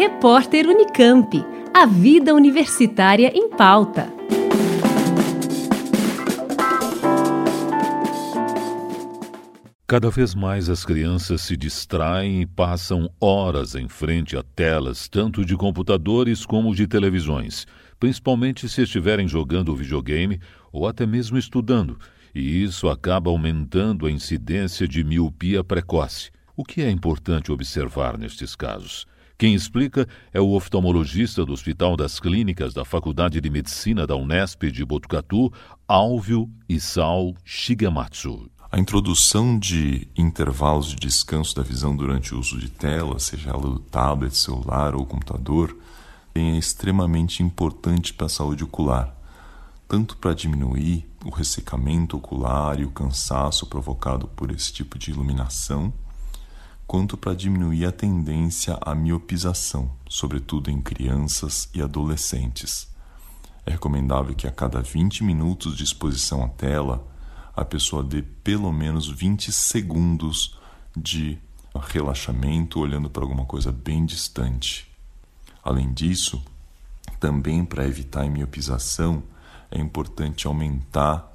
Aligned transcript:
Repórter 0.00 0.66
Unicamp. 0.66 1.44
A 1.74 1.84
vida 1.84 2.34
universitária 2.34 3.30
em 3.34 3.50
pauta. 3.50 4.10
Cada 9.86 10.08
vez 10.08 10.34
mais 10.34 10.70
as 10.70 10.86
crianças 10.86 11.42
se 11.42 11.54
distraem 11.54 12.40
e 12.40 12.46
passam 12.46 13.10
horas 13.20 13.74
em 13.74 13.90
frente 13.90 14.38
a 14.38 14.42
telas, 14.42 15.06
tanto 15.06 15.44
de 15.44 15.54
computadores 15.54 16.46
como 16.46 16.74
de 16.74 16.86
televisões, 16.86 17.66
principalmente 17.98 18.70
se 18.70 18.80
estiverem 18.80 19.28
jogando 19.28 19.76
videogame 19.76 20.40
ou 20.72 20.88
até 20.88 21.04
mesmo 21.04 21.36
estudando, 21.36 21.98
e 22.34 22.62
isso 22.62 22.88
acaba 22.88 23.28
aumentando 23.28 24.06
a 24.06 24.10
incidência 24.10 24.88
de 24.88 25.04
miopia 25.04 25.62
precoce. 25.62 26.30
O 26.56 26.64
que 26.64 26.80
é 26.80 26.90
importante 26.90 27.52
observar 27.52 28.16
nestes 28.16 28.56
casos? 28.56 29.06
Quem 29.40 29.54
explica 29.54 30.06
é 30.34 30.38
o 30.38 30.50
oftalmologista 30.50 31.46
do 31.46 31.54
Hospital 31.54 31.96
das 31.96 32.20
Clínicas 32.20 32.74
da 32.74 32.84
Faculdade 32.84 33.40
de 33.40 33.48
Medicina 33.48 34.06
da 34.06 34.14
Unesp 34.14 34.64
de 34.64 34.84
Botucatu, 34.84 35.50
Alvio 35.88 36.46
Isao 36.68 37.34
Shigematsu. 37.42 38.50
A 38.70 38.78
introdução 38.78 39.58
de 39.58 40.06
intervalos 40.14 40.88
de 40.88 40.96
descanso 40.96 41.56
da 41.56 41.62
visão 41.62 41.96
durante 41.96 42.34
o 42.34 42.38
uso 42.38 42.58
de 42.58 42.68
tela, 42.68 43.18
seja 43.18 43.48
ela 43.48 43.62
do 43.62 43.78
tablet, 43.78 44.36
celular 44.36 44.94
ou 44.94 45.06
computador, 45.06 45.74
é 46.34 46.58
extremamente 46.58 47.42
importante 47.42 48.12
para 48.12 48.26
a 48.26 48.28
saúde 48.28 48.62
ocular, 48.62 49.16
tanto 49.88 50.18
para 50.18 50.34
diminuir 50.34 51.08
o 51.24 51.30
ressecamento 51.30 52.14
ocular 52.14 52.78
e 52.78 52.84
o 52.84 52.90
cansaço 52.90 53.64
provocado 53.64 54.28
por 54.28 54.50
esse 54.50 54.70
tipo 54.70 54.98
de 54.98 55.12
iluminação, 55.12 55.90
quanto 56.90 57.16
para 57.16 57.36
diminuir 57.36 57.86
a 57.86 57.92
tendência 57.92 58.76
à 58.80 58.96
miopização, 58.96 59.92
sobretudo 60.08 60.72
em 60.72 60.82
crianças 60.82 61.70
e 61.72 61.80
adolescentes. 61.80 62.88
É 63.64 63.70
recomendável 63.70 64.34
que 64.34 64.44
a 64.44 64.50
cada 64.50 64.82
20 64.82 65.22
minutos 65.22 65.76
de 65.76 65.84
exposição 65.84 66.42
à 66.42 66.48
tela, 66.48 67.06
a 67.54 67.64
pessoa 67.64 68.02
dê 68.02 68.22
pelo 68.22 68.72
menos 68.72 69.08
20 69.08 69.52
segundos 69.52 70.58
de 70.96 71.38
relaxamento 71.80 72.80
olhando 72.80 73.08
para 73.08 73.22
alguma 73.22 73.44
coisa 73.44 73.70
bem 73.70 74.04
distante. 74.04 74.90
Além 75.62 75.92
disso, 75.92 76.42
também 77.20 77.64
para 77.64 77.86
evitar 77.86 78.24
a 78.24 78.28
miopização, 78.28 79.22
é 79.70 79.78
importante 79.78 80.48
aumentar 80.48 81.32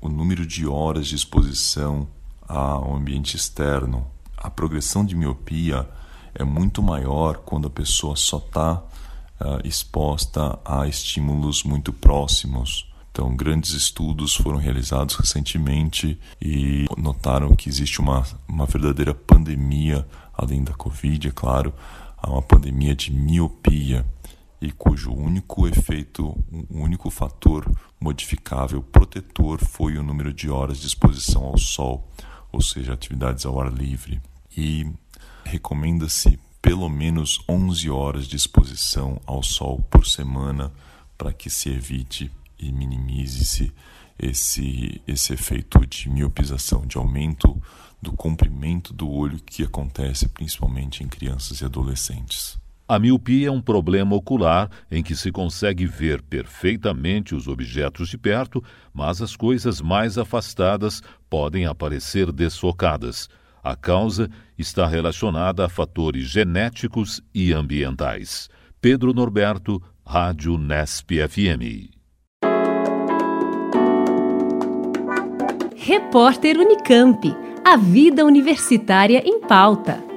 o 0.00 0.08
número 0.08 0.46
de 0.46 0.64
horas 0.64 1.08
de 1.08 1.16
exposição 1.16 2.06
ao 2.46 2.94
ambiente 2.94 3.36
externo, 3.36 4.06
a 4.42 4.50
progressão 4.50 5.04
de 5.04 5.14
miopia 5.14 5.88
é 6.34 6.42
muito 6.42 6.82
maior 6.82 7.38
quando 7.38 7.68
a 7.68 7.70
pessoa 7.70 8.16
só 8.16 8.38
está 8.38 8.74
uh, 8.74 9.64
exposta 9.64 10.58
a 10.64 10.86
estímulos 10.88 11.62
muito 11.62 11.92
próximos. 11.92 12.90
Então, 13.12 13.36
grandes 13.36 13.72
estudos 13.72 14.34
foram 14.34 14.58
realizados 14.58 15.14
recentemente 15.14 16.18
e 16.40 16.86
notaram 16.96 17.54
que 17.54 17.68
existe 17.68 18.00
uma, 18.00 18.24
uma 18.48 18.66
verdadeira 18.66 19.14
pandemia, 19.14 20.08
além 20.32 20.64
da 20.64 20.72
Covid, 20.72 21.28
é 21.28 21.30
claro, 21.30 21.72
há 22.16 22.30
uma 22.30 22.42
pandemia 22.42 22.96
de 22.96 23.12
miopia 23.12 24.04
e 24.62 24.72
cujo 24.72 25.12
único 25.12 25.68
efeito, 25.68 26.26
o 26.70 26.78
único 26.78 27.10
fator 27.10 27.70
modificável 28.00 28.82
protetor 28.82 29.58
foi 29.58 29.98
o 29.98 30.02
número 30.02 30.32
de 30.32 30.48
horas 30.48 30.78
de 30.78 30.86
exposição 30.86 31.44
ao 31.44 31.58
sol, 31.58 32.08
ou 32.50 32.62
seja, 32.62 32.94
atividades 32.94 33.44
ao 33.44 33.60
ar 33.60 33.70
livre 33.70 34.20
e 34.56 34.86
recomenda-se 35.44 36.38
pelo 36.60 36.88
menos 36.88 37.40
11 37.48 37.90
horas 37.90 38.26
de 38.26 38.36
exposição 38.36 39.20
ao 39.26 39.42
sol 39.42 39.80
por 39.90 40.06
semana 40.06 40.72
para 41.18 41.32
que 41.32 41.50
se 41.50 41.68
evite 41.70 42.30
e 42.58 42.70
minimize-se 42.70 43.72
esse, 44.18 45.02
esse 45.06 45.32
efeito 45.32 45.84
de 45.86 46.08
miopização, 46.08 46.86
de 46.86 46.96
aumento 46.96 47.60
do 48.00 48.12
comprimento 48.12 48.92
do 48.92 49.10
olho 49.10 49.38
que 49.44 49.62
acontece 49.62 50.28
principalmente 50.28 51.02
em 51.02 51.08
crianças 51.08 51.60
e 51.60 51.64
adolescentes. 51.64 52.60
A 52.88 52.98
miopia 52.98 53.48
é 53.48 53.50
um 53.50 53.60
problema 53.60 54.14
ocular 54.14 54.68
em 54.90 55.02
que 55.02 55.16
se 55.16 55.32
consegue 55.32 55.86
ver 55.86 56.20
perfeitamente 56.20 57.34
os 57.34 57.48
objetos 57.48 58.08
de 58.08 58.18
perto, 58.18 58.62
mas 58.92 59.22
as 59.22 59.34
coisas 59.34 59.80
mais 59.80 60.18
afastadas 60.18 61.02
podem 61.30 61.64
aparecer 61.64 62.30
desfocadas. 62.30 63.30
A 63.62 63.76
causa 63.76 64.28
está 64.58 64.86
relacionada 64.88 65.64
a 65.64 65.68
fatores 65.68 66.24
genéticos 66.24 67.22
e 67.32 67.52
ambientais. 67.52 68.48
Pedro 68.80 69.14
Norberto, 69.14 69.80
Rádio 70.04 70.58
Nesp 70.58 71.12
FM. 71.28 71.90
Repórter 75.76 76.58
Unicamp. 76.58 77.22
A 77.64 77.76
vida 77.76 78.24
universitária 78.24 79.22
em 79.24 79.40
pauta. 79.40 80.11